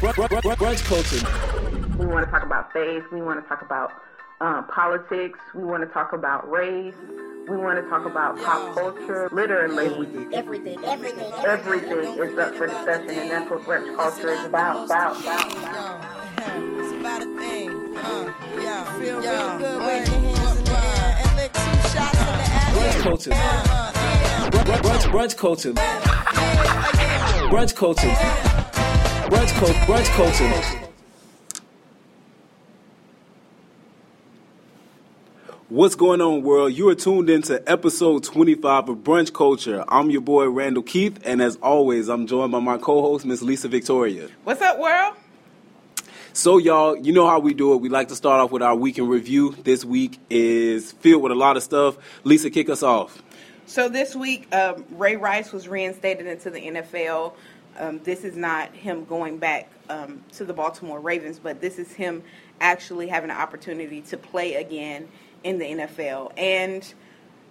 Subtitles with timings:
[0.00, 1.96] Brunch culture.
[1.98, 3.04] We want to talk about faith.
[3.12, 3.92] We want to talk about
[4.40, 5.38] uh, politics.
[5.54, 6.94] We want to talk about race.
[7.48, 9.28] We want to talk about pop culture.
[9.30, 14.44] Literally, Everything, everything, everything everything is up for discussion, and that's what brunch culture is
[14.46, 14.86] about.
[14.86, 16.04] About, about, about.
[16.78, 17.70] It's about a thing.
[17.96, 18.98] Uh, yeah.
[18.98, 19.80] Feel real good.
[19.80, 22.32] Wave your hands in the air and lick two shots in the
[22.80, 23.32] Brunch culture.
[23.32, 24.50] Uh, yeah.
[24.50, 25.72] Brunch, brunch, brunch culture.
[27.50, 28.49] Brunch culture.
[29.30, 29.74] Brunch culture.
[29.86, 30.88] Brunch culture.
[35.68, 36.72] What's going on, world?
[36.72, 39.84] You are tuned into episode 25 of Brunch Culture.
[39.86, 43.40] I'm your boy, Randall Keith, and as always, I'm joined by my co host, Miss
[43.40, 44.28] Lisa Victoria.
[44.42, 45.14] What's up, world?
[46.32, 47.76] So, y'all, you know how we do it.
[47.76, 49.54] We like to start off with our week in review.
[49.62, 51.96] This week is filled with a lot of stuff.
[52.24, 53.22] Lisa, kick us off.
[53.70, 57.34] So this week, um, Ray Rice was reinstated into the NFL.
[57.78, 61.92] Um, this is not him going back um, to the Baltimore Ravens, but this is
[61.92, 62.22] him
[62.60, 65.08] actually having an opportunity to play again
[65.44, 66.32] in the NFL.
[66.36, 66.92] And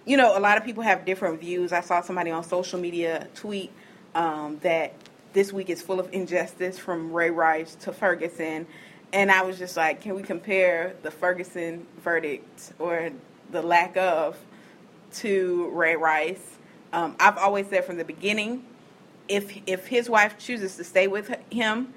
[0.04, 1.72] you know, a lot of people have different views.
[1.72, 3.70] I saw somebody on social media tweet
[4.14, 4.94] um, that
[5.32, 8.66] this week is full of injustice from Ray Rice to Ferguson.
[9.12, 13.10] And I was just like, can we compare the Ferguson verdict or
[13.50, 14.36] the lack of
[15.16, 16.58] to Ray Rice?
[16.92, 18.64] Um, I've always said from the beginning,
[19.30, 21.94] if if his wife chooses to stay with him,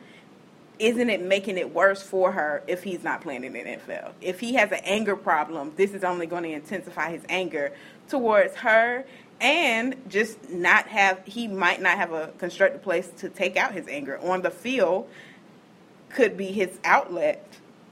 [0.80, 4.12] isn't it making it worse for her if he's not playing in the NFL?
[4.22, 7.74] If he has an anger problem, this is only going to intensify his anger
[8.08, 9.04] towards her
[9.42, 13.88] and just not have he might not have a constructive place to take out his
[13.88, 15.10] anger on the field
[16.10, 17.46] could be his outlet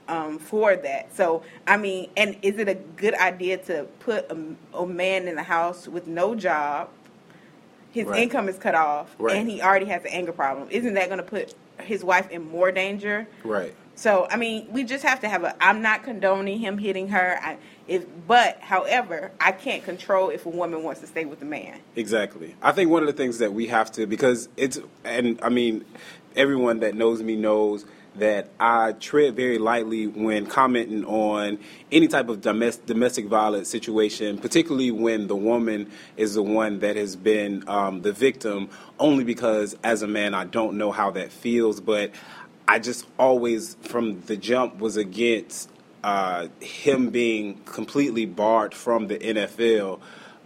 [0.08, 1.14] um, for that.
[1.14, 4.38] So, I mean, and is it a good idea to put a,
[4.74, 6.88] a man in the house with no job?
[7.92, 8.22] His Right.
[8.22, 9.36] income is cut off, Right.
[9.36, 10.68] and he already has an anger problem.
[10.70, 13.28] Isn't that going to put his wife in more danger?
[13.44, 13.74] Right.
[13.94, 15.54] So, I mean, we just have to have a.
[15.62, 17.38] I'm not condoning him hitting her.
[17.42, 21.44] I, if, but, however, I can't control if a woman wants to stay with a
[21.44, 21.78] man.
[21.94, 22.56] Exactly.
[22.62, 25.84] I think one of the things that we have to because it's and I mean
[26.34, 27.84] everyone that knows me knows
[28.16, 31.58] that I tread very lightly when commenting on
[31.90, 36.96] any type of domestic domestic violence situation, particularly when the woman is the one that
[36.96, 38.68] has been um, the victim.
[38.98, 42.10] Only because as a man, I don't know how that feels, but
[42.68, 45.70] I just always from the jump was against
[46.04, 50.00] uh, him being completely barred from the NFL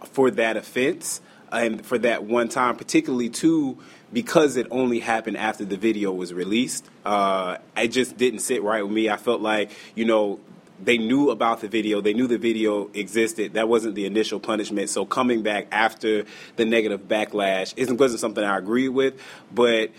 [0.05, 1.21] for that offense
[1.53, 3.79] and for that one time, particularly too
[4.13, 6.89] because it only happened after the video was released.
[7.05, 9.11] Uh, it just didn't sit right with me.
[9.11, 10.41] I felt like you know
[10.83, 13.55] they knew about the video, they knew the video existed.
[13.55, 14.91] That wasn't the initial punishment.
[14.91, 16.25] So coming back after
[16.57, 19.21] the negative backlash isn't wasn't something I agreed with,
[19.53, 19.91] but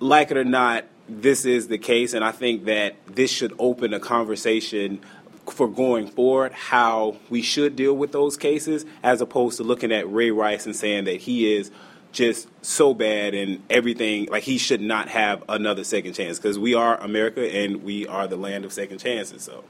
[0.00, 3.92] like it or not, this is the case, and I think that this should open
[3.94, 5.00] a conversation
[5.48, 10.10] for going forward how we should deal with those cases, as opposed to looking at
[10.10, 11.70] Ray Rice and saying that he is
[12.12, 16.74] just so bad and everything like he should not have another second chance because we
[16.74, 19.42] are America and we are the land of second chances.
[19.44, 19.64] So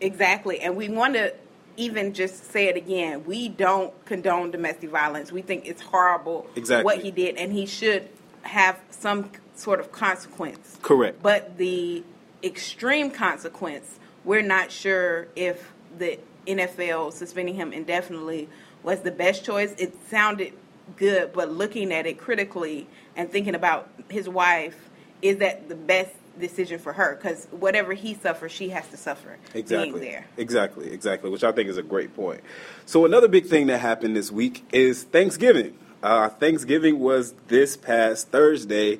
[0.00, 0.60] Exactly.
[0.60, 1.34] And we want to
[1.76, 3.24] even just say it again.
[3.24, 5.32] We don't condone domestic violence.
[5.32, 6.84] We think it's horrible Exactly.
[6.84, 8.08] what he did, and he should
[8.42, 10.78] have some sort of consequence.
[10.82, 11.22] Correct.
[11.22, 12.04] But the
[12.42, 18.48] extreme consequence, we're not sure if the NFL suspending him indefinitely
[18.82, 19.74] was the best choice.
[19.78, 20.52] It sounded
[20.96, 22.86] good, but looking at it critically
[23.16, 24.90] and thinking about his wife,
[25.22, 27.16] is that the best decision for her?
[27.16, 30.00] Because whatever he suffers, she has to suffer Exactly.
[30.00, 30.26] there.
[30.36, 32.40] Exactly, exactly, which I think is a great point.
[32.86, 35.78] So another big thing that happened this week is Thanksgiving.
[36.02, 38.98] Uh, Thanksgiving was this past Thursday,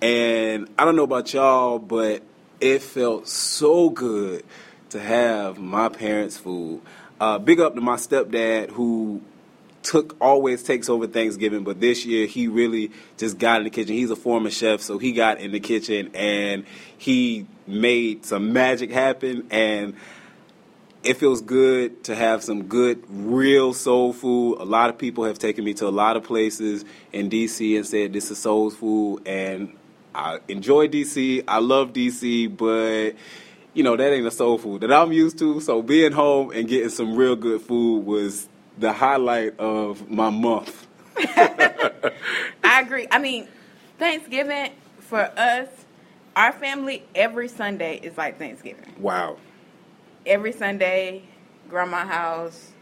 [0.00, 2.22] and I don't know about y'all, but
[2.60, 4.44] it felt so good
[4.90, 6.80] to have my parents' food.
[7.20, 9.20] Uh, big up to my stepdad who
[9.86, 13.94] took always takes over Thanksgiving, but this year he really just got in the kitchen.
[13.94, 16.64] He's a former chef, so he got in the kitchen and
[16.98, 19.94] he made some magic happen and
[21.04, 24.56] it feels good to have some good real soul food.
[24.58, 27.86] A lot of people have taken me to a lot of places in DC and
[27.86, 29.72] said this is soul food and
[30.16, 31.44] I enjoy DC.
[31.46, 33.14] I love DC, but
[33.72, 35.60] you know, that ain't a soul food that I'm used to.
[35.60, 40.86] So being home and getting some real good food was the highlight of my month.
[41.16, 43.06] I agree.
[43.10, 43.48] I mean,
[43.98, 45.68] Thanksgiving for us,
[46.34, 48.94] our family, every Sunday is like Thanksgiving.
[48.98, 49.38] Wow.
[50.26, 51.22] Every Sunday,
[51.70, 52.72] grandma house,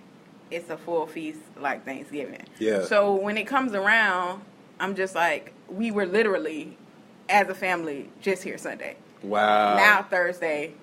[0.50, 2.43] it's a full feast like Thanksgiving.
[2.58, 2.85] Yeah.
[2.85, 4.43] So when it comes around,
[4.81, 6.76] I'm just like, we were literally
[7.29, 8.96] as a family just here Sunday.
[9.23, 9.76] Wow.
[9.76, 10.75] Now Thursday,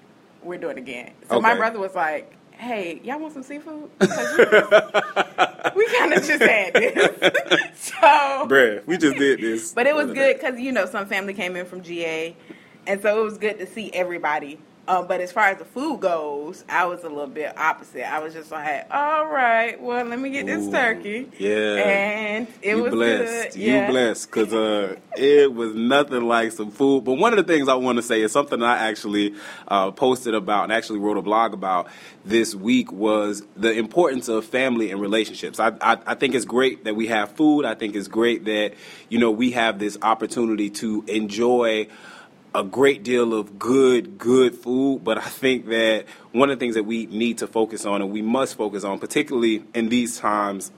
[0.41, 1.11] we're doing it again.
[1.29, 3.89] So my brother was like, "Hey, y'all want some seafood?
[3.99, 4.07] we,
[5.75, 7.31] we kind of just had this."
[7.75, 7.95] so,
[8.47, 9.73] Bruh, we just did this.
[9.73, 12.35] but it was good because you know some family came in from GA,
[12.85, 14.59] and so it was good to see everybody.
[14.87, 18.11] Um, but as far as the food goes, I was a little bit opposite.
[18.11, 21.75] I was just like, "All right, well, let me get this Ooh, turkey." yeah.
[21.75, 23.53] and it you was blessed.
[23.53, 23.61] good.
[23.61, 23.91] You yeah.
[23.91, 27.05] blessed because uh, it was nothing like some food.
[27.05, 29.35] But one of the things I want to say is something I actually
[29.67, 31.87] uh, posted about and actually wrote a blog about
[32.25, 35.59] this week was the importance of family and relationships.
[35.59, 37.65] I, I, I think it's great that we have food.
[37.65, 38.73] I think it's great that
[39.09, 41.87] you know we have this opportunity to enjoy
[42.53, 46.75] a great deal of good, good food, but I think that one of the things
[46.75, 50.71] that we need to focus on and we must focus on, particularly in these times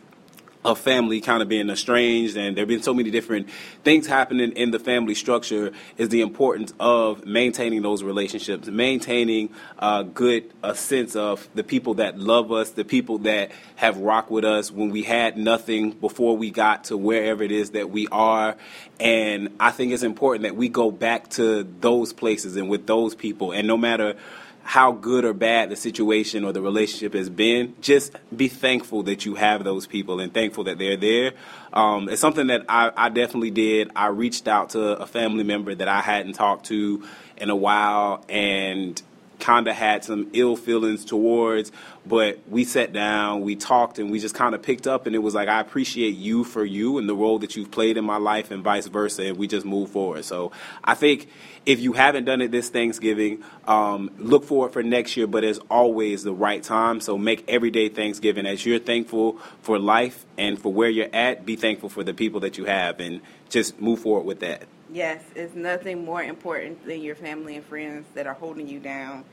[0.65, 3.50] of family kind of being estranged and there have been so many different
[3.83, 9.50] things happening in the family structure is the importance of maintaining those relationships maintaining
[9.80, 14.31] a good a sense of the people that love us the people that have rocked
[14.31, 18.07] with us when we had nothing before we got to wherever it is that we
[18.09, 18.56] are.
[19.00, 23.16] And i think it's important that we go back to those places and with those
[23.16, 23.51] people.
[23.51, 24.16] And no matter
[24.63, 29.25] how good or bad the situation or the relationship has been, just be thankful that
[29.25, 31.33] you have those people and thankful that they're there.
[31.74, 33.92] Um, it's something that I, I definitely did.
[33.95, 37.04] I reached out to a family member that I hadn't talked to
[37.38, 39.01] in a while and
[39.44, 41.72] kind of had some ill feelings towards,
[42.06, 45.06] but we sat down, we talked, and we just kind of picked up.
[45.06, 47.98] And it was like, I appreciate you for you and the role that you've played
[47.98, 49.24] in my life, and vice versa.
[49.25, 50.24] And we just moved forward.
[50.24, 50.54] So
[50.84, 51.28] I think
[51.66, 55.60] if you haven't done it this Thanksgiving, um, look forward for next year, but it's
[55.69, 57.01] always the right time.
[57.01, 61.57] So make everyday Thanksgiving as you're thankful for life and for where you're at, be
[61.57, 63.19] thankful for the people that you have, and
[63.50, 64.63] just move forward with that.
[64.94, 69.25] Yes, it's nothing more important than your family and friends that are holding you down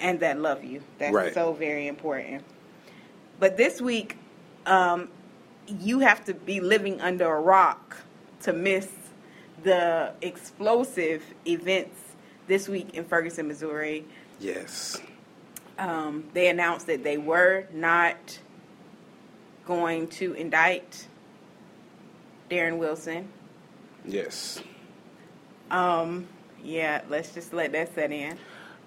[0.00, 0.80] and that love you.
[0.98, 1.34] That's Right.
[1.34, 2.44] so very important.
[3.40, 4.16] But this week,
[4.64, 5.08] um,
[5.66, 7.96] you have to be living under a rock
[8.42, 8.88] to miss
[9.64, 11.98] the explosive events
[12.46, 14.04] this week in Ferguson, Missouri.
[14.38, 15.00] Yes.
[15.78, 18.38] Um, they announced that they were not
[19.66, 21.08] going to indict
[22.48, 23.28] Darren Wilson.
[24.04, 24.60] Yes.
[25.72, 26.28] Um,
[26.62, 28.38] yeah, let's just let that set in.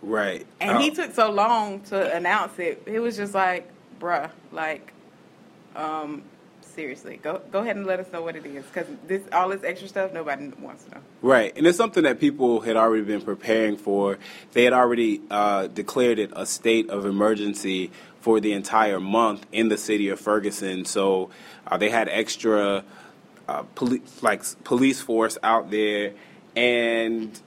[0.02, 0.46] Right.
[0.62, 2.84] And he Uh, took so long to announce it.
[2.86, 3.68] It was just like,
[4.00, 4.94] bruh, like,
[5.76, 6.22] um,
[6.62, 9.64] seriously, go go ahead and let us know what it is, because this all this
[9.64, 11.02] extra stuff nobody wants to know.
[11.22, 14.20] Right, and it's something that people had already been preparing for.
[14.54, 19.70] They had already uh, declared it a state of emergency for the entire month in
[19.70, 20.86] the city of Ferguson.
[20.86, 21.30] So
[21.68, 22.84] uh, they had extra
[23.48, 26.14] uh, poli- like police force out there,
[26.56, 27.40] and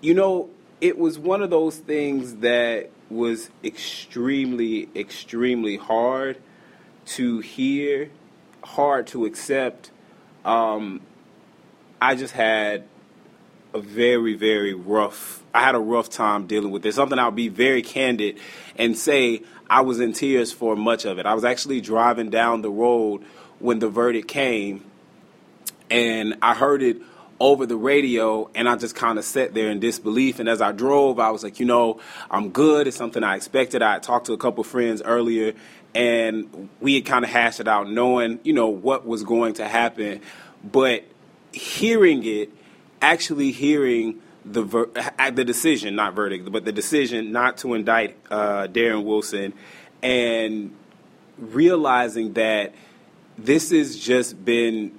[0.00, 0.50] you know,
[0.80, 6.36] it was one of those things that was extremely, extremely hard
[7.06, 8.10] to hear,
[8.62, 9.90] hard to accept.
[10.44, 11.00] Um,
[12.02, 12.84] I just had
[13.72, 15.42] a very, very rough.
[15.54, 16.96] I had a rough time dealing with this.
[16.96, 18.38] Something I'll be very candid
[18.76, 21.24] and say I was in tears for much of it.
[21.24, 23.24] I was actually driving down the road
[23.58, 24.84] when the verdict came,
[25.90, 26.98] and I heard it
[27.44, 30.40] over the radio, and I just kind of sat there in disbelief.
[30.40, 32.86] And as I drove, I was like, you know, I'm good.
[32.86, 33.82] It's something I expected.
[33.82, 35.52] I talked to a couple friends earlier,
[35.94, 39.68] and we had kind of hashed it out, knowing, you know, what was going to
[39.68, 40.22] happen.
[40.64, 41.04] But
[41.52, 42.48] hearing it,
[43.02, 48.16] actually hearing the ver- uh, the decision, not verdict, but the decision not to indict
[48.30, 49.52] uh, Darren Wilson,
[50.02, 50.74] and
[51.38, 52.72] realizing that
[53.36, 54.98] this has just been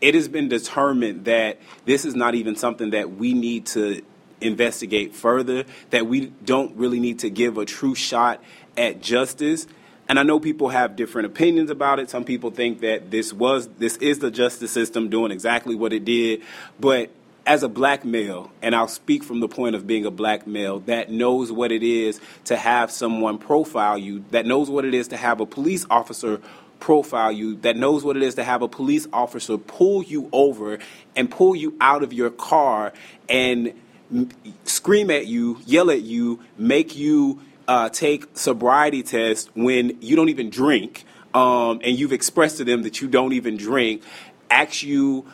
[0.00, 4.02] it has been determined that this is not even something that we need to
[4.40, 8.42] investigate further, that we don't really need to give a true shot
[8.76, 9.66] at justice.
[10.08, 12.10] And I know people have different opinions about it.
[12.10, 16.04] Some people think that this was this is the justice system doing exactly what it
[16.04, 16.42] did,
[16.78, 17.10] but
[17.46, 20.80] as a black male, and I'll speak from the point of being a black male
[20.80, 25.08] that knows what it is to have someone profile you, that knows what it is
[25.08, 26.40] to have a police officer
[26.80, 30.78] profile you, that knows what it is to have a police officer pull you over
[31.14, 32.92] and pull you out of your car
[33.28, 33.72] and
[34.12, 34.28] m-
[34.64, 40.28] scream at you, yell at you, make you uh, take sobriety tests when you don't
[40.28, 41.04] even drink,
[41.34, 44.02] um, and you've expressed to them that you don't even drink,
[44.50, 45.26] ask you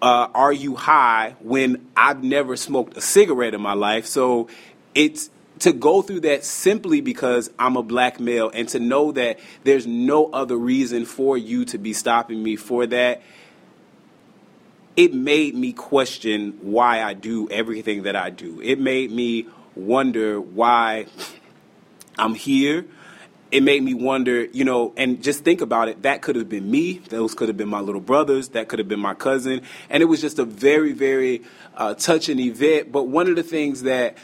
[0.00, 4.06] uh, are you high when I've never smoked a cigarette in my life?
[4.06, 4.48] So
[4.94, 9.38] it's to go through that simply because I'm a black male and to know that
[9.64, 13.22] there's no other reason for you to be stopping me for that.
[14.96, 18.60] it made me question why I do everything that I do.
[18.60, 21.06] It made me wonder why
[22.18, 22.84] I'm here.
[23.50, 26.02] It made me wonder, you know, and just think about it.
[26.02, 26.98] That could have been me.
[26.98, 28.50] Those could have been my little brothers.
[28.50, 29.62] That could have been my cousin.
[29.88, 31.42] And it was just a very, very
[31.76, 32.92] uh, touching event.
[32.92, 34.16] But one of the things that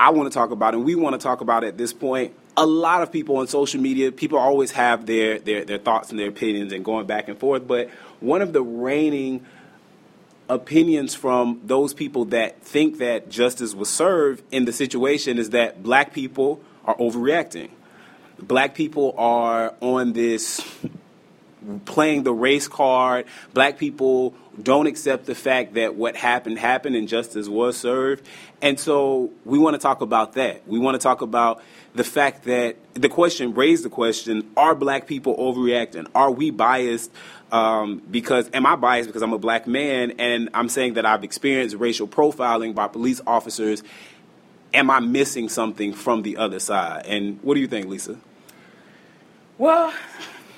[0.00, 2.64] I want to talk about, and we want to talk about at this point, a
[2.64, 6.30] lot of people on social media, people always have their, their, their thoughts and their
[6.30, 7.66] opinions and going back and forth.
[7.66, 7.90] But
[8.20, 9.44] one of the reigning
[10.48, 15.82] opinions from those people that think that justice was served in the situation is that
[15.82, 17.68] black people are overreacting.
[18.38, 20.64] Black people are on this
[21.84, 23.26] playing the race card.
[23.52, 28.26] Black people don't accept the fact that what happened happened and justice was served.
[28.62, 30.66] And so we want to talk about that.
[30.66, 31.62] We want to talk about
[31.94, 36.06] the fact that the question raised the question are black people overreacting?
[36.14, 37.10] Are we biased?
[37.52, 41.24] Um, because am I biased because I'm a black man and I'm saying that I've
[41.24, 43.82] experienced racial profiling by police officers?
[44.72, 47.06] Am I missing something from the other side?
[47.06, 48.16] And what do you think, Lisa?
[49.58, 49.92] Well,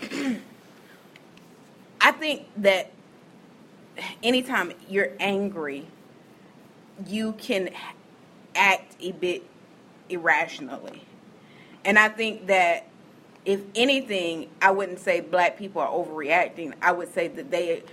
[2.03, 2.91] I think that
[4.25, 5.87] anytime you're angry,
[7.07, 7.71] you can
[8.57, 9.45] act a bit
[10.09, 11.05] irrationally.
[11.85, 12.87] And I think that
[13.45, 16.75] if anything, I wouldn't say black people are overreacting.
[16.83, 17.85] I would say that they,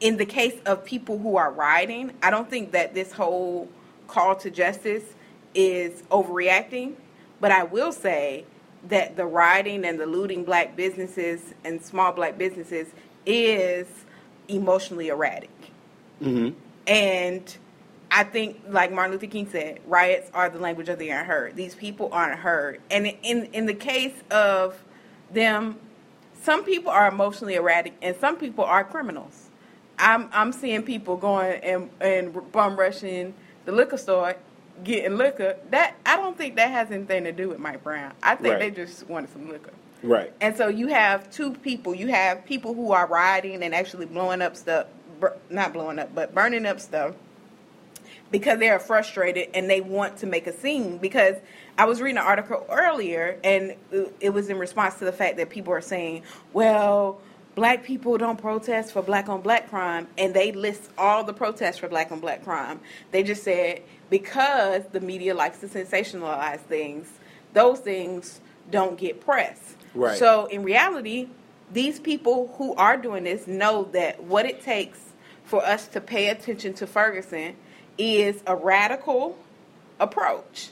[0.00, 3.68] in the case of people who are rioting, I don't think that this whole
[4.06, 5.04] call to justice
[5.54, 6.94] is overreacting.
[7.40, 8.44] But I will say
[8.88, 12.88] that the rioting and the looting black businesses and small black businesses
[13.26, 13.86] is
[14.48, 15.50] emotionally erratic.
[16.20, 16.58] Mm-hmm.
[16.86, 17.56] And
[18.10, 21.56] I think, like Martin Luther King said, riots are the language of the unheard.
[21.56, 22.80] These people aren't heard.
[22.90, 24.82] And in in the case of
[25.32, 25.78] them,
[26.42, 29.48] some people are emotionally erratic, and some people are criminals.
[29.98, 34.36] I'm I'm seeing people going and and bum rushing the liquor store,
[34.82, 35.56] getting liquor.
[35.70, 38.12] That I don't think that has anything to do with Mike Brown.
[38.22, 38.60] I think Right.
[38.60, 39.72] they just wanted some liquor.
[40.02, 40.32] Right.
[40.40, 41.94] And so you have two people.
[41.94, 44.86] You have people who are rioting and actually blowing up stuff,
[45.48, 47.14] not blowing up, but burning up stuff
[48.30, 50.98] because they are frustrated and they want to make a scene.
[50.98, 51.36] Because
[51.78, 53.76] I was reading an article earlier and
[54.20, 57.20] it was in response to the fact that people are saying, well,
[57.54, 60.08] black people don't protest for black on black crime.
[60.18, 62.80] And they list all the protests for black on black crime.
[63.10, 63.82] They just said,
[64.14, 67.08] because the media likes to sensationalize things,
[67.52, 68.40] those things
[68.70, 69.74] don't get press.
[69.92, 70.16] Right.
[70.16, 71.30] So in reality,
[71.72, 75.00] these people who are doing this know that what it takes
[75.42, 77.56] for us to pay attention to Ferguson
[77.98, 79.36] is a radical
[79.98, 80.68] approach.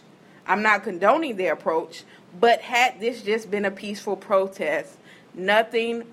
[0.46, 2.04] I'm not condoning their approach,
[2.38, 4.96] but had this just been a peaceful protest,
[5.34, 6.04] nothing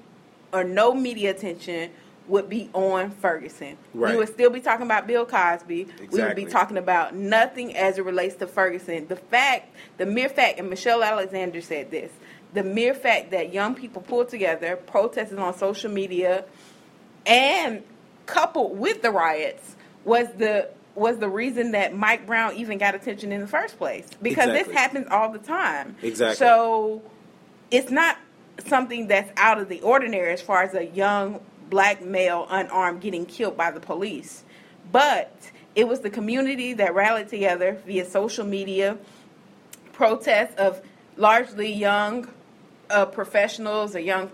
[0.52, 1.92] or no media attention
[2.30, 3.78] would be on Ferguson.
[3.94, 4.12] Right.
[4.12, 5.88] We would still be talking about Bill Cosby.
[6.12, 9.08] We would be talking about nothing as it relates to Ferguson.
[9.08, 12.12] The fact, the mere fact, and Michelle Alexander said this,
[12.54, 16.46] the mere fact that young people pulled together, protested on social media,
[17.26, 17.84] and
[18.26, 23.32] coupled with the riots was the was the reason that Mike Brown even got attention
[23.32, 24.08] in the first place.
[24.22, 24.64] Because Exactly.
[24.74, 25.96] this happens all the time.
[26.02, 26.36] Exactly.
[26.36, 27.02] So
[27.72, 28.18] it's not
[28.66, 33.26] something that's out of the ordinary as far as a young black male unarmed getting
[33.26, 34.44] killed by the police.
[34.92, 38.98] But it was the community that rallied together via social media,
[39.94, 40.82] protests of
[41.16, 42.28] largely young
[42.90, 44.32] uh, professionals or young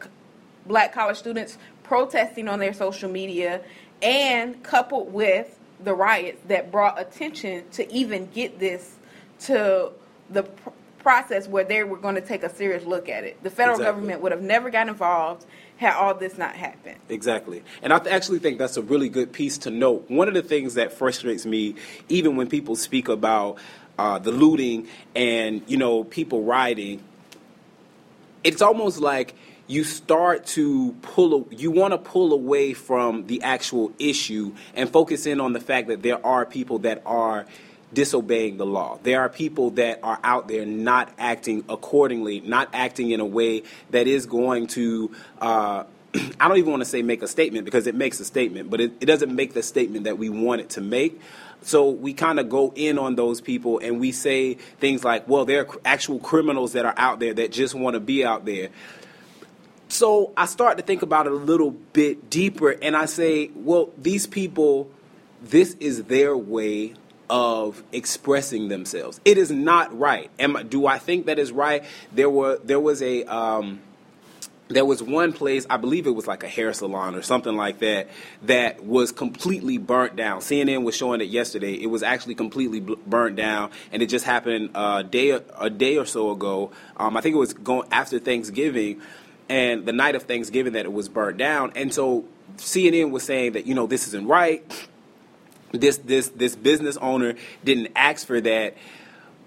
[0.65, 3.61] black college students protesting on their social media,
[4.01, 8.95] and coupled with the riots that brought attention to even get this
[9.39, 9.91] to
[10.29, 13.41] the pr- process where they were going to take a serious look at it.
[13.43, 13.93] The federal Exactly.
[13.93, 15.45] government would have never got involved
[15.77, 16.97] had all this not happened.
[17.09, 17.63] Exactly.
[17.81, 20.09] And I actually think that's a really good piece to note.
[20.09, 21.75] One of the things that frustrates me,
[22.09, 23.57] even when people speak about
[23.97, 27.03] uh, the looting and, you know, people rioting,
[28.43, 29.35] it's almost like
[29.67, 35.25] you start to pull, you want to pull away from the actual issue and focus
[35.25, 37.45] in on the fact that there are people that are
[37.93, 38.99] disobeying the law.
[39.03, 43.63] There are people that are out there not acting accordingly, not acting in a way
[43.91, 45.83] that is going to, uh,
[46.39, 48.81] I don't even want to say make a statement because it makes a statement, but
[48.81, 51.19] it, it doesn't make the statement that we want it to make.
[51.61, 55.45] So we kind of go in on those people and we say things like, well,
[55.45, 58.69] there are actual criminals that are out there that just want to be out there.
[59.87, 63.91] So I start to think about it a little bit deeper and I say, well,
[63.97, 64.91] these people,
[65.41, 66.93] this is their way
[67.29, 69.19] of expressing themselves.
[69.25, 70.29] It is not right.
[70.39, 71.83] Am I, do I think that is right?
[72.11, 73.81] There were there was a um,
[74.67, 77.79] there was one place, I believe it was like a hair salon or something like
[77.79, 78.09] that,
[78.43, 80.39] that was completely burnt down.
[80.39, 81.73] CNN was showing it yesterday.
[81.73, 86.05] It was actually completely burnt down, and it just happened a day a day or
[86.05, 86.71] so ago.
[86.97, 89.01] Um, I think it was going after Thanksgiving,
[89.49, 91.71] and the night of Thanksgiving that it was burnt down.
[91.75, 92.25] And so
[92.57, 94.63] CNN was saying that you know this isn't right.
[95.71, 98.75] This this this business owner didn't ask for that,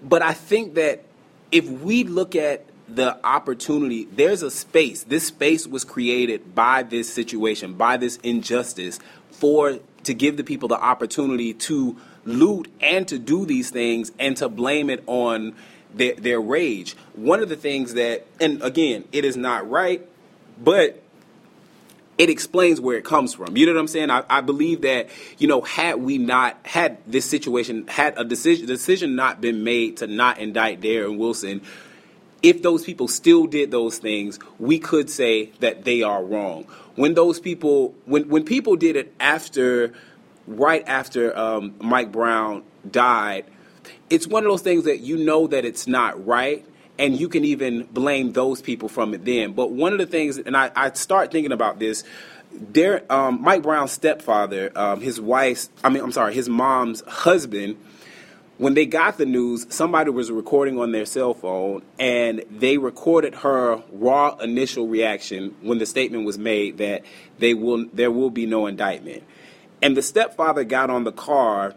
[0.03, 1.03] but I think that
[1.51, 5.03] if we look at the opportunity, there's a space.
[5.03, 8.99] This space was created by this situation, by this injustice,
[9.31, 14.37] for to give the people the opportunity to loot and to do these things and
[14.37, 15.55] to blame it on
[15.93, 16.95] their, their rage.
[17.13, 20.07] One of the things that, and again, it is not right,
[20.61, 21.01] but
[22.19, 23.55] it explains where it comes from.
[23.55, 24.11] You know what I'm saying?
[24.11, 25.07] I, I, believe that
[25.37, 29.97] you know, had we not had this situation, had a decision decision not been made
[29.97, 31.61] to not indict Darren Wilson,
[32.43, 36.65] if those people still did those things, we could say that they are wrong.
[36.95, 39.93] When those people, when when people did it after,
[40.45, 43.45] right after um, Mike Brown died,
[44.09, 46.65] it's one of those things that you know that it's not right,
[46.99, 49.53] and you can even blame those people from it then.
[49.53, 52.03] But one of the things, and I, I start thinking about this.
[52.51, 57.77] There, um, Mike Brown's stepfather, um, his wife's, I mean, I'm sorry, his mom's husband
[58.59, 63.33] when they got the news, somebody was recording on their cell phone and they recorded
[63.35, 67.03] her raw initial reaction when the statement was made that
[67.39, 69.23] they will there will be no indictment.
[69.81, 71.73] And the stepfather got on the car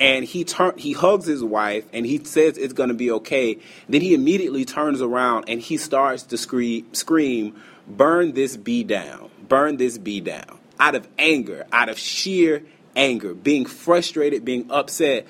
[0.00, 3.58] and he turn he hugs his wife and he says it's going to be okay.
[3.88, 9.30] Then he immediately turns around and he starts to scream scream, "Burn this bee down.
[9.48, 12.62] Burn this bee down." Out of anger, out of sheer
[12.94, 15.26] anger, being frustrated, being upset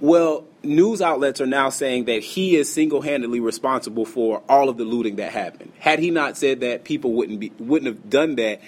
[0.00, 4.84] well, news outlets are now saying that he is single-handedly responsible for all of the
[4.84, 5.72] looting that happened.
[5.80, 8.60] Had he not said that, people wouldn't be wouldn't have done that.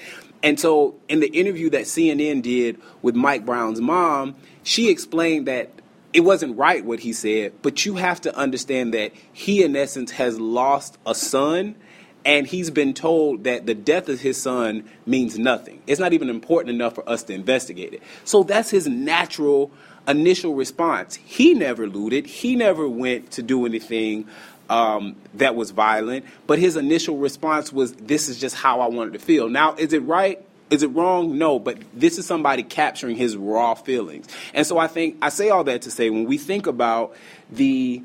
[0.42, 5.70] And so, in the interview that CNN did with Mike Brown's mom, she explained that
[6.12, 10.12] it wasn't right what he said, but you have to understand that he, in essence,
[10.12, 11.76] has lost a son,
[12.24, 15.82] and he's been told that the death of his son means nothing.
[15.86, 18.02] It's not even important enough for us to investigate it.
[18.24, 19.70] So that's his natural
[20.08, 21.14] initial response.
[21.16, 22.26] He never looted.
[22.26, 24.26] He never went to do anything
[24.70, 26.24] um, that was violent.
[26.46, 29.92] But his initial response was, "This is just how I wanted to feel." Now, is
[29.92, 30.42] it right?
[30.70, 31.36] Is it wrong?
[31.36, 34.28] No, but this is somebody capturing his raw feelings.
[34.54, 37.14] And so I think I say all that to say when we think about
[37.50, 38.02] the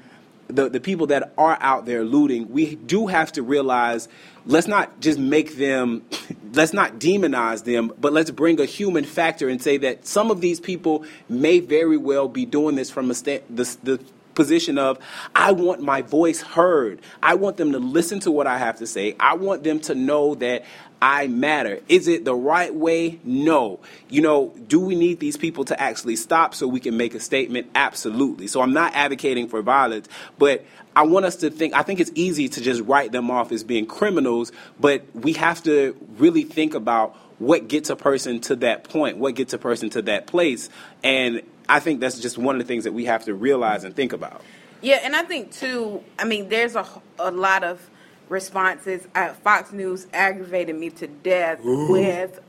[0.47, 4.07] the, the people that are out there looting, we do have to realize
[4.45, 6.03] let's not just make them,
[6.53, 10.41] let's not demonize them, but let's bring a human factor and say that some of
[10.41, 13.99] these people may very well be doing this from a sta- the, the
[14.35, 14.99] position of
[15.33, 17.01] I want my voice heard.
[17.23, 19.15] I want them to listen to what I have to say.
[19.19, 20.65] I want them to know that
[21.01, 21.81] I matter.
[21.89, 23.19] Is it the right way?
[23.23, 23.79] No.
[24.09, 27.19] You know, do we need these people to actually stop so we can make a
[27.19, 27.67] statement?
[27.75, 28.47] Absolutely.
[28.47, 32.11] So I'm not advocating for violence, but I want us to think, I think it's
[32.15, 36.73] easy to just write them off as being criminals, but we have to really think
[36.73, 40.69] about what gets a person to that point, what gets a person to that place.
[41.03, 43.95] And I think that's just one of the things that we have to realize and
[43.95, 44.41] think about.
[44.81, 46.85] Yeah, and I think too, I mean, there's a,
[47.17, 47.89] a lot of
[48.29, 49.07] responses.
[49.15, 51.91] Uh, Fox News aggravated me to death Ooh.
[51.91, 52.39] with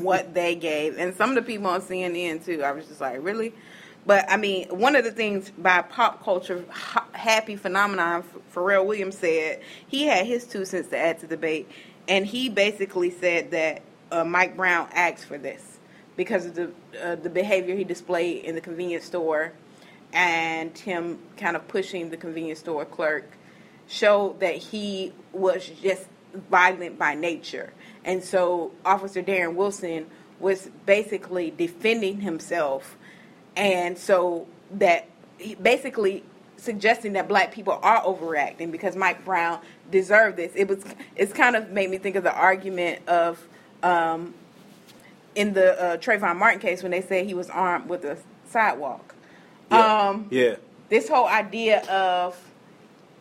[0.00, 2.62] what they gave, and some of the people on CNN too.
[2.62, 3.54] I was just like, really.
[4.04, 6.64] But I mean, one of the things by pop culture
[7.12, 8.22] happy phenomenon,
[8.54, 11.68] Pharrell Williams said he had his two cents to add to the debate,
[12.06, 15.78] and he basically said that uh, Mike Brown asked for this
[16.16, 16.70] because of the
[17.02, 19.52] uh, the behavior he displayed in the convenience store,
[20.12, 23.36] and him kind of pushing the convenience store clerk
[23.86, 26.06] showed that he was just
[26.50, 27.72] violent by nature.
[28.04, 30.06] And so Officer Darren Wilson
[30.38, 32.96] was basically defending himself.
[33.56, 35.08] And so that
[35.62, 36.24] basically
[36.56, 40.52] suggesting that black people are overreacting because Mike Brown deserved this.
[40.54, 43.46] It was it's kind of made me think of the argument of
[43.86, 44.34] um,
[45.34, 48.18] in the uh, Trayvon Martin case when they said he was armed with a
[48.50, 49.14] sidewalk.
[49.70, 50.08] Yeah.
[50.08, 50.56] Um, yeah.
[50.88, 52.38] This whole idea of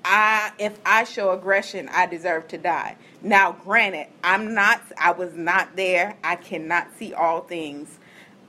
[0.04, 2.96] I if I show aggression, I deserve to die.
[3.22, 6.16] Now, granted, I'm not I was not there.
[6.24, 8.00] I cannot see all things.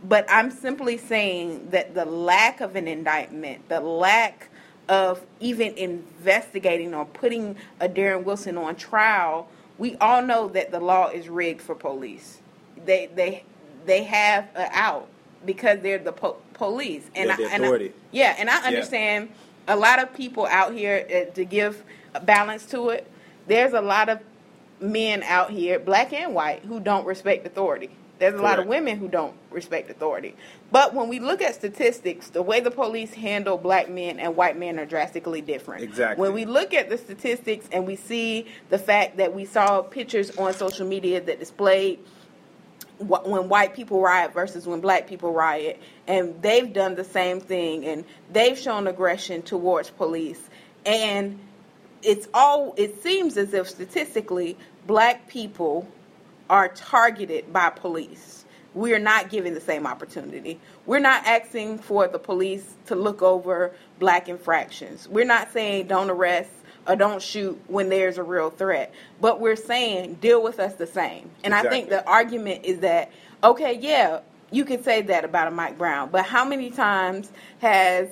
[0.05, 4.49] But I'm simply saying that the lack of an indictment, the lack
[4.89, 10.81] of even investigating or putting a Darren Wilson on trial, we all know that the
[10.81, 12.41] law is rigged for police.
[12.85, 13.45] They they
[13.87, 15.09] they have an out
[15.45, 17.69] because they're the po- police and, I, and I,
[18.13, 19.29] yeah, and I understand.
[19.31, 19.37] Yeah
[19.69, 21.83] a lot of people out here uh, to give
[22.15, 23.11] a balance to it.
[23.47, 24.21] There's a lot of
[24.81, 27.91] men out here, black and white, who don't respect authority.
[28.19, 30.35] There's a lot of women who don't respect authority.
[30.73, 34.57] But when we look at statistics, the way the police handle black men and white
[34.59, 35.83] men are drastically different.
[35.83, 36.23] Exactly.
[36.23, 40.37] When we look at the statistics and we see the fact that we saw pictures
[40.39, 41.99] on social media that displayed
[42.99, 47.85] when white people riot versus when black people riot and they've done the same thing
[47.85, 50.41] and they've shown aggression towards police
[50.87, 51.39] and
[52.03, 55.87] it's all it seems as if statistically black people
[56.49, 58.45] are targeted by police.
[58.75, 60.61] We're not given the same opportunity.
[60.85, 65.09] We're not asking for the police to look over black infractions.
[65.09, 66.51] We're not saying don't arrest
[66.87, 68.93] or don't shoot when there's a real threat.
[69.21, 71.31] But we're saying deal with us the same.
[71.43, 73.11] And i think the argument is that
[73.43, 78.09] okay yeah you can say that about a mike brown but how many times has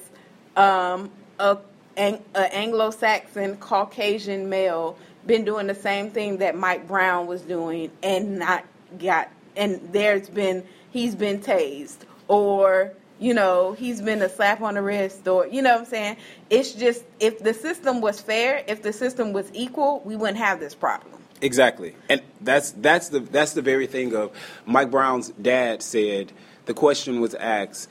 [0.57, 1.59] um, a,
[1.97, 7.91] an, a anglo-saxon caucasian male been doing the same thing that mike brown was doing
[8.03, 8.65] and not
[8.99, 14.75] got and there's been he's been tased or you know he's been a slap on
[14.75, 16.17] the wrist or you know what i'm saying
[16.51, 20.61] it's just if the system was fair if the system was equal we wouldn't have
[20.61, 24.31] this problem Exactly, and that's that's the that's the very thing of
[24.65, 26.33] Mike Brown's dad said.
[26.65, 27.91] The question was asked: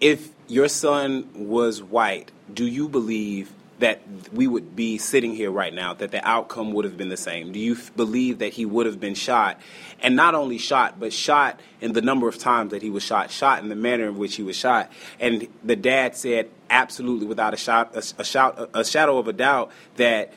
[0.00, 4.00] If your son was white, do you believe that
[4.32, 5.92] we would be sitting here right now?
[5.94, 7.52] That the outcome would have been the same?
[7.52, 9.60] Do you f- believe that he would have been shot,
[10.00, 13.30] and not only shot, but shot in the number of times that he was shot,
[13.30, 14.90] shot in the manner in which he was shot?
[15.18, 19.32] And the dad said, absolutely, without a shot, a, a shout, a shadow of a
[19.32, 20.32] doubt, that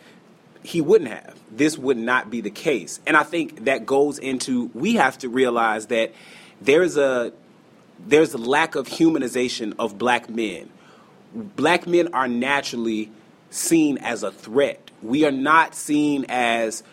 [0.64, 1.38] he wouldn't have.
[1.52, 3.00] This would not be the case.
[3.06, 6.14] And I think that goes into we have to realize that
[6.62, 7.34] there's a
[8.06, 10.70] there's a lack of humanization of black men.
[11.34, 13.12] Black men are naturally
[13.54, 14.92] seen as a threat.
[15.02, 16.84] We are not seen as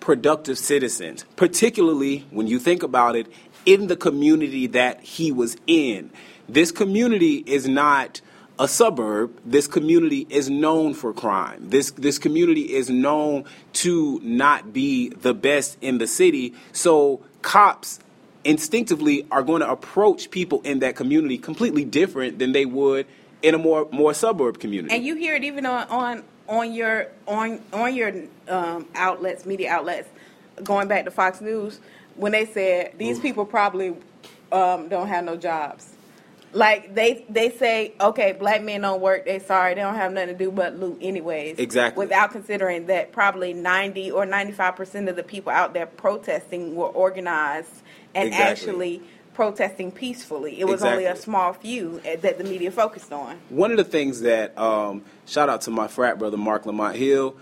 [0.00, 3.26] productive citizens, particularly when you think about it
[3.64, 6.10] in the community that he was in.
[6.48, 8.20] This community is not
[8.58, 9.38] a suburb.
[9.44, 11.68] This community is known for crime.
[11.68, 16.54] This this community is known to not be the best in the city.
[16.72, 18.00] So cops
[18.44, 23.06] instinctively are going to approach people in that community completely different than they would
[23.42, 24.94] in a more more suburb community.
[24.94, 28.12] and you hear it even on on on your on on your
[28.48, 30.08] um, outlets, media outlets,
[30.62, 31.80] going back to Fox News
[32.16, 33.96] when they said these people probably
[34.50, 35.88] um, don't have no jobs.
[36.54, 39.24] Like they they say, okay, black men don't work.
[39.24, 41.58] They sorry, they don't have nothing to do but loot anyways.
[41.58, 42.04] Exactly.
[42.04, 46.74] Without considering that probably ninety or ninety five percent of the people out there protesting
[46.76, 47.70] were organized
[48.14, 48.52] and Exactly.
[48.52, 49.02] actually
[49.34, 50.60] protesting peacefully.
[50.60, 53.38] It was only a small few eh, that the media focused on.
[53.48, 57.36] One of the things that um, shout out to my frat brother Marc Lamont Hill,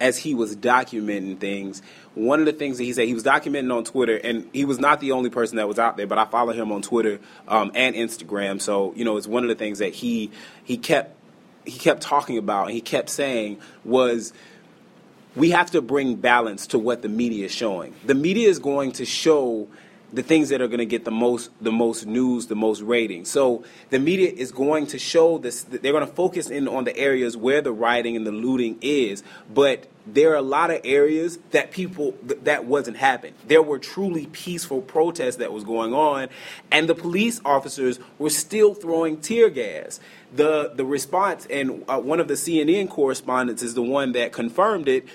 [0.00, 1.80] as he was documenting things.
[2.14, 4.78] One of the things that he said he was documenting on Twitter, and he was
[4.78, 7.70] not the only person that was out there, but I follow him on Twitter um,
[7.74, 8.60] and Instagram.
[8.60, 10.30] So you know, it's one of the things that he
[10.64, 11.16] he kept
[11.64, 14.32] he kept talking about and he kept saying was
[15.36, 17.94] we have to bring balance to what the media is showing.
[18.04, 19.68] The media is going to show
[20.12, 23.30] the things that are going to get the most the most news, the most ratings.
[23.30, 26.96] So the media is going to show this they're going to focus in on the
[26.96, 29.22] areas where the rioting and the looting is,
[29.52, 33.34] but there are a lot of areas that people th- that wasn't happening.
[33.46, 36.28] There were truly peaceful protests that was going on
[36.70, 40.00] and the police officers were still throwing tear gas.
[40.34, 44.88] The the response and uh, one of the CNN correspondents is the one that confirmed
[44.88, 45.06] it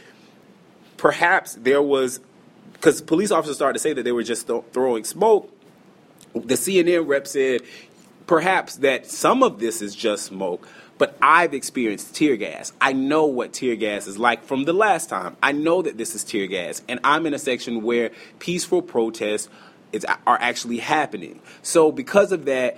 [0.98, 2.20] perhaps there was
[2.80, 5.52] because police officers started to say that they were just th- throwing smoke.
[6.34, 7.62] The CNN rep said
[8.28, 12.74] perhaps that some of this is just smoke, but I've experienced tear gas.
[12.80, 15.38] I know what tear gas is like from the last time.
[15.42, 19.50] I know that this is tear gas, and I'm in a section where peaceful protests
[19.92, 21.40] is, are actually happening.
[21.64, 22.78] So because of that,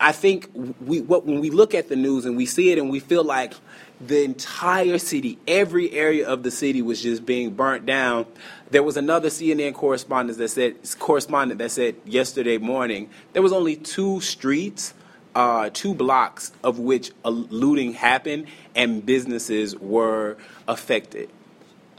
[0.00, 0.48] I- think
[0.80, 3.24] we what when we look at the news and we see it and we feel
[3.24, 3.54] like
[4.00, 8.26] the entire city, every area of the city was just being burnt down.
[8.70, 13.76] There was another CNN correspondent that said correspondent that said yesterday morning there was only
[13.76, 14.92] two streets,
[15.34, 21.30] uh, two blocks of which looting happened and businesses were affected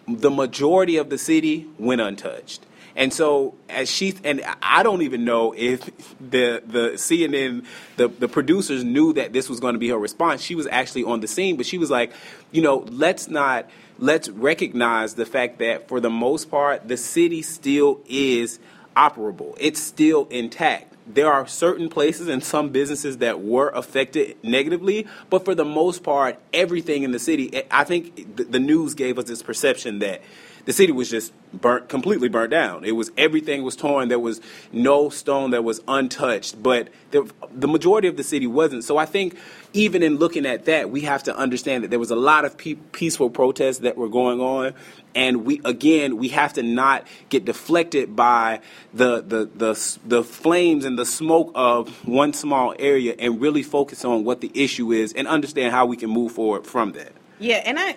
[0.08, 2.66] the majority of the city went untouched.
[2.98, 5.86] And so, as she and I don't even know if
[6.20, 7.64] the the CNN
[7.96, 10.42] the the producers knew that this was going to be her response.
[10.42, 12.12] She was actually on the scene, but she was like,
[12.52, 17.44] you know, let's not let's recognize the fact that for the most part, the city
[17.44, 18.60] still is
[18.96, 19.56] operable.
[19.60, 20.96] It's still intact.
[21.06, 26.04] There are certain places and some businesses that were affected negatively, but for the most
[26.04, 30.22] part, everything in the city, I think the, news gave us this perception that
[30.68, 32.84] the city was just burnt, completely burnt down.
[32.84, 34.10] It was everything was torn.
[34.10, 34.42] There was
[34.74, 38.84] no stone that was untouched, but the, the majority of the city wasn't.
[38.84, 39.38] So I think
[39.72, 42.58] even in looking at that, we have to understand that there was a lot of
[42.58, 44.74] pe- peaceful protests that were going on,
[45.16, 48.60] and we again we have to not get deflected by
[48.94, 54.04] the the the, the flames and the smoke of one small area, and really focus
[54.04, 57.14] on what the issue is and understand how we can move forward from that.
[57.40, 57.96] Yeah, and I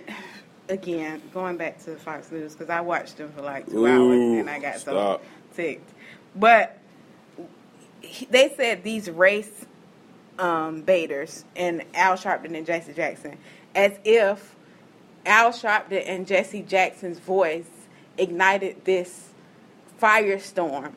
[0.71, 4.39] again going back to Fox News because I watched them for like two Ooh, hours
[4.39, 5.25] and I got so stop.
[5.55, 5.91] ticked.
[6.35, 6.79] But
[8.31, 9.67] they said these race
[10.39, 13.37] um, baiters and Al Sharpton and Jesse Jackson,
[13.75, 14.57] as if
[15.27, 17.69] Al Sharpton and Jesse Jackson's voice
[18.17, 19.31] ignited this
[20.01, 20.93] firestorm.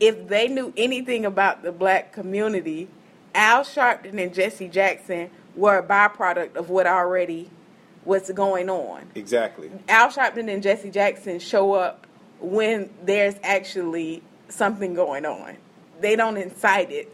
[0.00, 2.88] If they knew anything about the black community,
[3.34, 7.50] Al Sharpton and Jesse Jackson were a byproduct of what already
[8.06, 9.10] was going on.
[9.14, 9.70] Exactly.
[9.88, 12.06] Al Sharpton and Jesse Jackson show up
[12.40, 15.56] when there's actually something going on.
[16.00, 17.12] They don't incite it.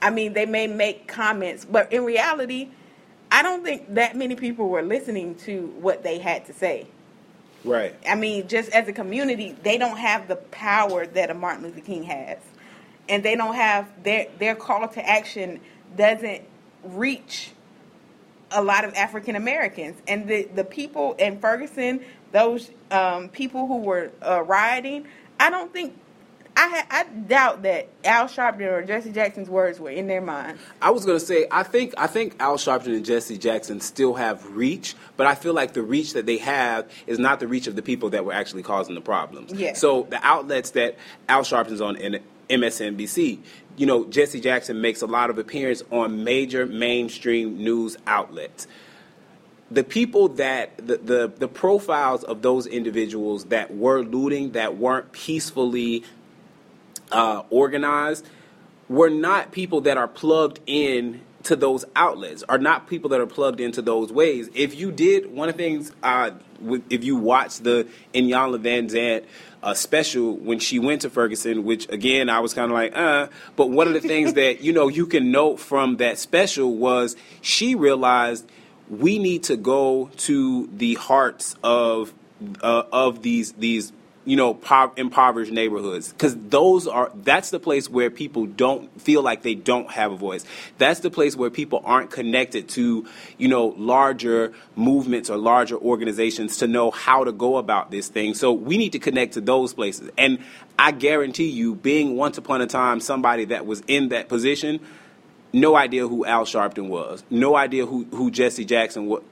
[0.00, 2.68] I mean, they may make comments, but in reality,
[3.30, 6.86] I don't think that many people were listening to what they had to say.
[7.64, 7.94] Right.
[8.08, 11.80] I mean, just as a community, they don't have the power that a Martin Luther
[11.80, 12.38] King has,
[13.08, 15.60] and they don't have their their call to action
[15.96, 16.42] doesn't
[16.84, 17.52] reach
[18.50, 22.00] a lot of African Americans, and the the people in Ferguson,
[22.32, 25.06] those um, people who were uh, rioting,
[25.38, 25.96] I don't think.
[26.56, 30.58] I, ha- I doubt that Al Sharpton or Jesse Jackson's words were in their mind.
[30.82, 34.44] I was gonna say I think I think Al Sharpton and Jesse Jackson still have
[34.54, 37.76] reach, but I feel like the reach that they have is not the reach of
[37.76, 39.52] the people that were actually causing the problems.
[39.52, 39.74] Yeah.
[39.74, 43.38] So the outlets that Al Sharpton's on in MSNBC,
[43.76, 48.66] you know, Jesse Jackson makes a lot of appearance on major mainstream news outlets.
[49.70, 55.12] The people that the, the the profiles of those individuals that were looting, that weren't
[55.12, 56.02] peacefully
[57.12, 58.26] uh, organized
[58.88, 63.26] were not people that are plugged in to those outlets are not people that are
[63.26, 66.30] plugged into those ways if you did one of the things uh,
[66.90, 69.24] if you watch the Iyanla Vanzant
[69.62, 73.28] uh, special when she went to Ferguson which again I was kind of like uh
[73.56, 77.16] but one of the things that you know you can note from that special was
[77.40, 78.48] she realized
[78.88, 82.12] we need to go to the hearts of
[82.62, 83.92] uh, of these these
[84.24, 86.12] you know po- impoverished neighborhoods.
[86.12, 90.16] Because those are that's the place where people don't feel like they don't have a
[90.16, 90.44] voice.
[90.78, 93.06] That's the place where people aren't connected to
[93.38, 98.34] you know larger movements or larger organizations to know how to go about this thing.
[98.34, 100.10] So we need to connect to those places.
[100.18, 100.38] And
[100.78, 104.80] i guarantee you being once upon a time somebody that was in that position
[105.52, 109.22] no idea who Al Sharpton was, no idea who, who Jesse Jackson was.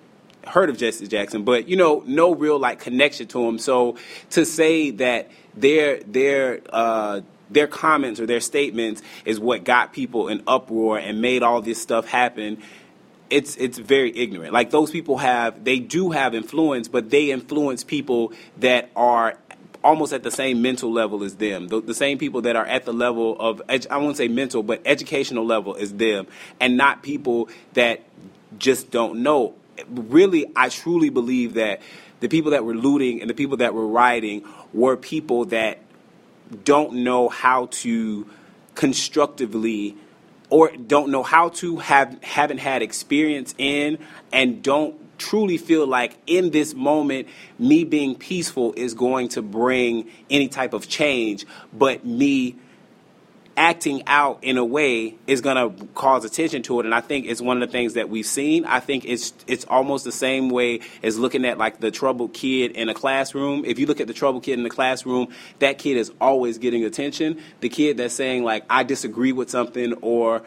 [0.47, 3.59] Heard of Jesse Jackson, but you know, no real like connection to him.
[3.59, 3.97] So
[4.31, 7.21] to say that their their uh,
[7.51, 11.81] their comments or their statements is what got people in uproar and made all this
[11.81, 12.63] stuff happen,
[13.31, 14.53] it's it's very ignorant.
[14.53, 19.37] Like those people have they do have influence, but they influence people that are
[19.85, 21.69] almost at the same mental level as them.
[21.69, 24.83] The, the same people that are at the level of I won't say mental, but
[24.85, 26.27] educational level as them,
[26.61, 28.03] and not people that
[28.59, 29.55] just don't know.
[29.89, 31.81] Really, I truly believe that
[32.21, 35.79] the people that were looting and the people that were rioting were people that
[36.65, 38.27] don't know how to
[38.75, 39.97] constructively
[40.51, 43.99] or don't know how to have haven't had experience in
[44.33, 50.09] and don't truly feel like in this moment me being peaceful is going to bring
[50.31, 52.55] any type of change but me
[53.59, 56.87] acting out in a way is going to cause attention to it.
[56.87, 58.65] And i think it's one of the things that we've seen.
[58.65, 62.71] I think it's it's almost the same way as looking at like the troubled kid
[62.73, 63.65] in a classroom.
[63.65, 66.85] If you look at the troubled kid in the classroom that kid is always getting
[66.85, 67.43] attention.
[67.61, 70.43] The kid that's saying like i disagree with something or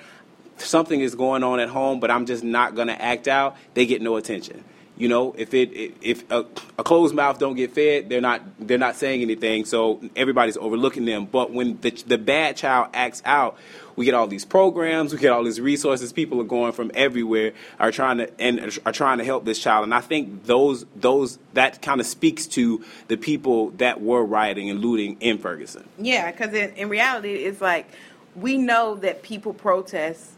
[0.58, 3.86] something is going on at home but i'm just not going to act out they
[3.86, 4.64] get no attention
[5.02, 6.46] you know if it if a,
[6.78, 9.66] a closed mouth don't get fed they're not they're not saying anything.
[9.66, 11.26] So everybody's overlooking them.
[11.26, 13.58] But when the, the bad child acts out
[13.96, 16.14] we get all these programs we get all these resources.
[16.14, 19.86] People are going from everywhere are trying to and are trying to help this child.
[19.86, 24.70] And i think those those that kind of speaks to the people that were rioting
[24.70, 25.90] and looting in ferguson.
[25.98, 27.90] Yeah, because in, in reality, it's like
[28.36, 30.32] we know that people protest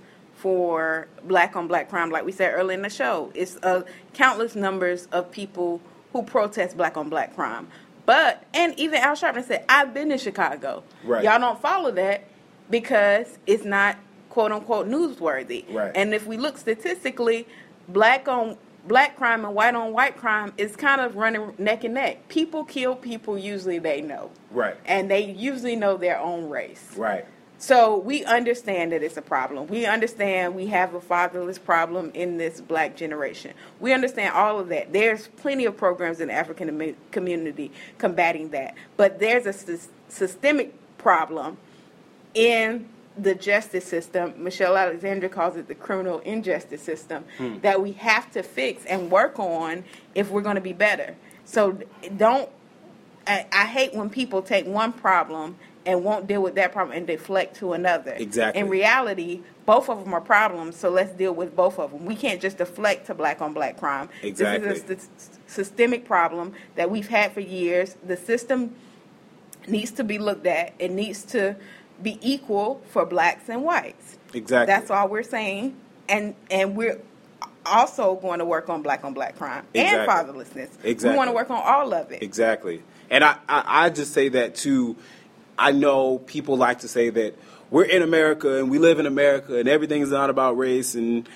[0.43, 3.31] for black on black crime, like we said earlier in the show.
[3.33, 5.79] It's uh, countless numbers of people
[6.11, 7.69] who protest black on black crime.
[8.05, 10.83] But, and even Al Sharpton said, I've been to Chicago.
[11.05, 11.23] Right.
[11.23, 12.25] Y'all don't follow that
[12.69, 13.95] because it's not
[14.27, 15.63] quote unquote newsworthy.
[15.73, 15.93] Right.
[15.95, 17.47] And if we look statistically,
[17.87, 21.93] black on black crime and white on white crime is kind of running neck and
[21.93, 22.27] neck.
[22.27, 24.29] People kill people usually they know.
[24.51, 24.75] Right.
[24.85, 26.95] And they usually know their own race.
[26.97, 27.25] Right.
[27.57, 29.67] So we understand that it's a problem.
[29.67, 33.53] We understand we have a fatherless problem in this black generation.
[33.79, 34.91] We understand all of that.
[34.91, 38.75] There's plenty of programs in the African community combating that.
[38.97, 41.57] But there's a sys- systemic problem
[42.33, 44.33] in the justice system.
[44.43, 47.59] Michelle Alexander calls it the criminal injustice system hmm.
[47.59, 49.85] that we have to fix and work on
[50.15, 51.15] if we're going to be better.
[51.45, 51.77] So
[52.17, 52.49] don't
[53.25, 57.05] I, I hate when people take one problem and won't deal with that problem and
[57.05, 58.13] deflect to another.
[58.13, 58.59] Exactly.
[58.61, 62.05] In reality, both of them are problems, so let's deal with both of them.
[62.05, 64.09] We can't just deflect to black on black crime.
[64.21, 64.67] Exactly.
[64.67, 67.95] This is a sys- systemic problem that we've had for years.
[68.05, 68.75] The system
[69.67, 70.73] needs to be looked at.
[70.79, 71.55] It needs to
[72.01, 74.17] be equal for blacks and whites.
[74.33, 74.73] Exactly.
[74.73, 75.77] That's all we're saying.
[76.09, 76.99] And and we're
[77.65, 80.69] also going to work on black on black crime and fatherlessness.
[80.83, 81.11] Exactly.
[81.11, 82.21] We want to work on all of it.
[82.21, 82.83] Exactly.
[83.09, 84.95] And I, I, I just say that too.
[85.57, 87.35] I know people like to say that
[87.69, 91.27] we're in America and we live in America and everything is not about race and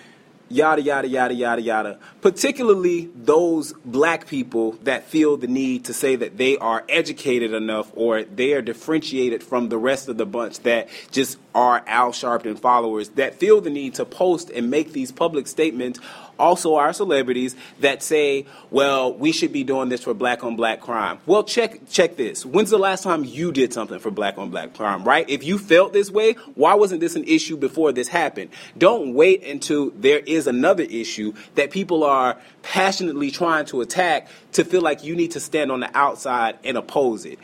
[0.50, 2.00] yada, yada, yada, yada, yada.
[2.22, 7.92] Particularly those black people that feel the need to say that they are educated enough
[7.96, 12.58] or they are differentiated from the rest of the bunch that just are Al Sharpton
[12.58, 16.00] followers that feel the need to post and make these public statements
[16.40, 20.82] also our celebrities that say, well, we should be doing this for black on black
[20.82, 21.20] crime.
[21.26, 22.46] Well, check check this.
[22.46, 25.30] When's the last time you did something for black on black crime, right?
[25.30, 28.52] If you felt this way, why wasn't this an issue before this happened?
[28.78, 34.64] Don't wait until there is another issue that people are passionately trying to attack to
[34.64, 37.40] feel like you need to stand on the outside and oppose it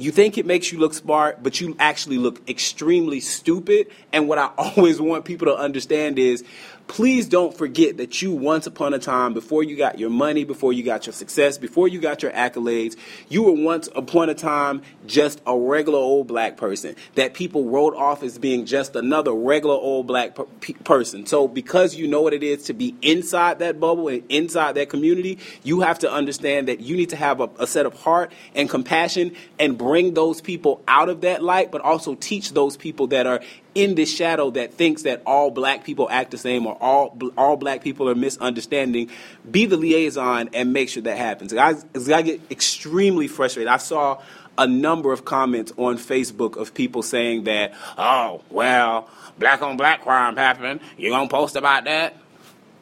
[0.00, 3.88] you think it makes you look smart, but you actually look extremely stupid.
[4.12, 6.42] And what I always want people to understand is
[6.90, 10.72] please don't forget that you once upon a time, before you got your money, before
[10.72, 12.96] you got your success, before you got your accolades,
[13.28, 17.94] you were once upon a time just a regular old black person that people wrote
[17.94, 21.24] off as being just another regular old black per- pe- person.
[21.26, 24.88] So because you know what it is to be inside that bubble and inside that
[24.88, 28.32] community, you have to understand that you need to have a, a set of heart
[28.56, 33.06] and compassion and bring those people out of that light, but also teach those people
[33.06, 33.40] that are
[33.74, 37.56] in this shadow that thinks that all black people act the same or all all
[37.56, 39.10] black people are misunderstanding.
[39.50, 41.54] Be the liaison and make sure that happens.
[41.54, 41.74] I,
[42.12, 43.68] I get extremely frustrated.
[43.68, 44.20] I saw
[44.58, 50.02] a number of comments on Facebook of people saying that, oh, well, black on black
[50.02, 50.80] crime happened.
[50.98, 52.16] You gonna post about that?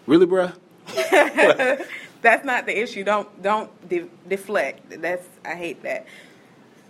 [0.07, 0.55] Really, bruh?
[2.23, 3.05] That's not the issue.
[3.05, 5.01] Don't don't de- deflect.
[5.01, 6.07] That's I hate that.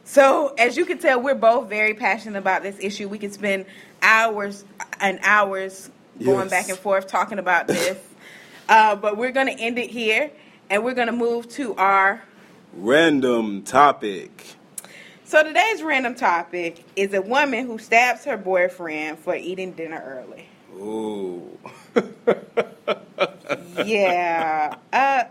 [0.08, 3.10] So as you can tell, we're both very passionate about this issue.
[3.10, 3.66] We could spend
[4.00, 4.64] hours
[5.00, 5.90] and hours
[6.24, 6.50] going Yes.
[6.50, 7.98] back and forth talking about this.
[8.70, 10.30] uh, but we're going to end it here,
[10.70, 12.22] and we're going to move to our.
[12.72, 14.54] Random topic.
[15.24, 20.48] So today's random topic is a woman who stabs her boyfriend for eating dinner early.
[20.74, 21.58] Ooh.
[23.84, 24.74] yeah.
[24.90, 25.24] Uh,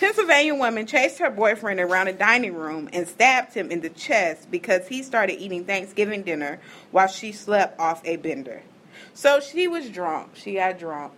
[0.00, 4.50] Pennsylvania woman chased her boyfriend around a dining room and stabbed him in the chest
[4.50, 6.58] because he started eating Thanksgiving dinner
[6.90, 8.62] while she slept off a bender.
[9.12, 10.36] So she was drunk.
[10.36, 11.12] She got drunk.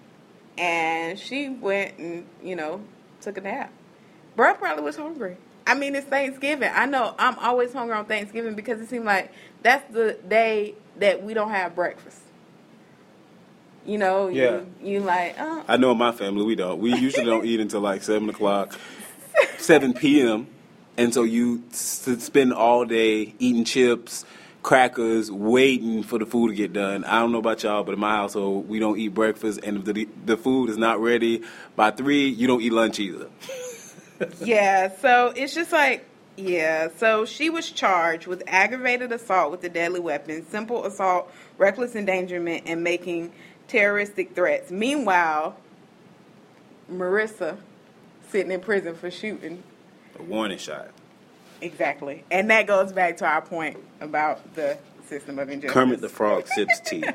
[0.59, 2.81] And she went and, you know,
[3.21, 3.73] took a nap.
[4.37, 5.37] Bruh probably was hungry.
[5.65, 6.73] I mean, it's Thanksgiving.
[6.75, 11.23] I know I'm always hungry on Thanksgiving because it seems like that's the day that
[11.23, 12.19] we don't have breakfast.
[13.85, 14.61] You know, Yeah.
[14.81, 16.79] you, you like, oh, I know in my family we don't.
[16.81, 18.79] We usually don't eat until like seven o'clock,
[19.59, 20.47] seven p.m.
[20.97, 24.25] And so you s- spend all day eating chips,
[24.63, 27.05] crackers, waiting for the food to get done.
[27.05, 29.85] I don't know about y'all, but in my household we don't eat breakfast, and if
[29.85, 31.43] the the food is not ready
[31.75, 33.29] by three, you don't eat lunch either.
[34.41, 36.05] Yeah, so it's just like,
[36.37, 36.89] yeah.
[36.99, 42.63] So she was charged with aggravated assault with a deadly weapon, simple assault, reckless endangerment,
[42.67, 43.33] and making
[43.69, 44.71] terroristic threats.
[44.71, 45.57] Meanwhile,
[46.91, 47.57] Marissa
[48.31, 49.63] sitting in prison for shooting.
[50.19, 50.91] A warning shot.
[51.61, 52.25] Exactly.
[52.31, 55.75] And that goes back to our point about the system of injustice.
[55.75, 57.05] Kermit the Frog sips tea.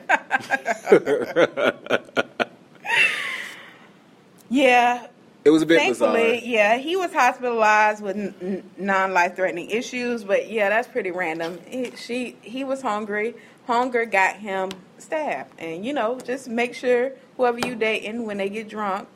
[4.50, 5.08] Yeah,
[5.45, 6.50] It was a bit Thankfully, bizarre.
[6.50, 11.60] yeah, he was hospitalized with n- n- non-life threatening issues, but yeah, that's pretty random.
[11.68, 13.36] He, she he was hungry.
[13.68, 14.72] Hunger got him
[15.02, 19.08] stabbed, and you know, just make sure whoever you dating when they get drunk,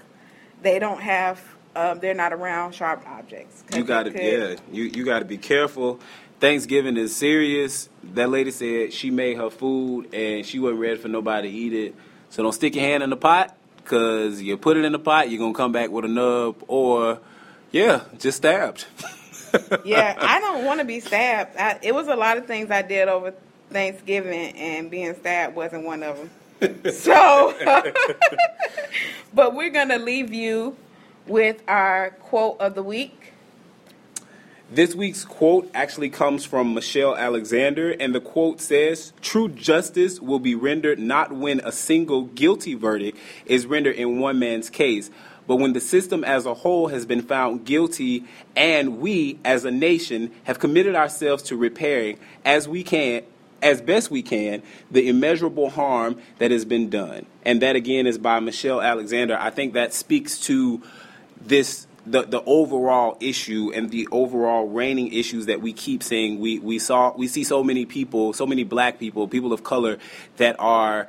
[0.61, 1.41] they don't have,
[1.75, 3.63] um, they're not around sharp objects.
[3.73, 4.55] You got to, yeah.
[4.71, 5.99] You you got to be careful.
[6.39, 7.87] Thanksgiving is serious.
[8.03, 11.73] That lady said she made her food and she wasn't ready for nobody to eat
[11.73, 11.95] it.
[12.29, 15.29] So don't stick your hand in the pot because you put it in the pot,
[15.29, 17.19] you're gonna come back with a nub, or
[17.71, 18.85] yeah, just stabbed.
[19.85, 21.57] yeah, I don't want to be stabbed.
[21.57, 23.33] I, it was a lot of things I did over
[23.71, 26.29] Thanksgiving, and being stabbed wasn't one of them.
[26.93, 27.55] so,
[29.33, 30.75] but we're gonna leave you
[31.25, 33.33] with our quote of the week.
[34.73, 40.39] This week's quote actually comes from Michelle Alexander, and the quote says True justice will
[40.39, 45.09] be rendered not when a single guilty verdict is rendered in one man's case,
[45.45, 48.23] but when the system as a whole has been found guilty
[48.55, 53.23] and we as a nation have committed ourselves to repairing as we can
[53.61, 57.25] as best we can the immeasurable harm that has been done.
[57.45, 59.37] And that again is by Michelle Alexander.
[59.39, 60.81] I think that speaks to
[61.39, 66.57] this the the overall issue and the overall reigning issues that we keep saying we
[66.59, 69.99] we saw we see so many people so many black people people of color
[70.37, 71.07] that are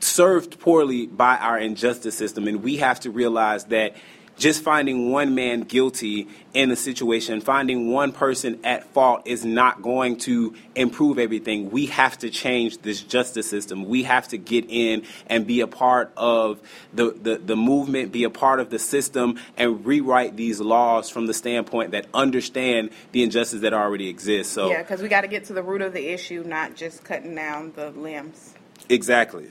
[0.00, 3.94] served poorly by our injustice system and we have to realize that
[4.38, 9.82] just finding one man guilty in a situation, finding one person at fault is not
[9.82, 11.70] going to improve everything.
[11.70, 13.84] We have to change this justice system.
[13.84, 16.60] We have to get in and be a part of
[16.92, 21.26] the, the, the movement, be a part of the system, and rewrite these laws from
[21.26, 24.52] the standpoint that understand the injustice that already exists.
[24.52, 27.04] So Yeah, because we got to get to the root of the issue, not just
[27.04, 28.54] cutting down the limbs.
[28.88, 29.48] Exactly.